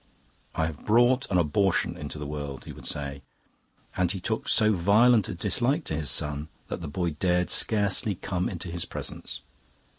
'I 0.55 0.65
have 0.65 0.83
brought 0.83 1.29
an 1.29 1.37
abortion 1.37 1.95
into 1.95 2.17
the 2.17 2.25
world,' 2.25 2.65
he 2.65 2.71
would 2.71 2.87
say, 2.87 3.21
and 3.95 4.11
he 4.11 4.19
took 4.19 4.49
so 4.49 4.73
violent 4.73 5.29
a 5.29 5.35
dislike 5.35 5.83
to 5.83 5.95
his 5.95 6.09
son 6.09 6.47
that 6.69 6.81
the 6.81 6.87
boy 6.87 7.11
dared 7.11 7.51
scarcely 7.51 8.15
come 8.15 8.49
into 8.49 8.69
his 8.71 8.85
presence. 8.85 9.41